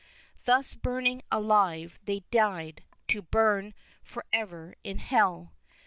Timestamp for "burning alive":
0.73-1.99